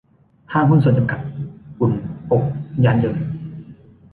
[0.53, 1.19] ห้างหุ้นส่วนจำกัด
[1.79, 1.91] อุ่น
[2.31, 2.43] อก
[2.83, 3.23] ยานยนต์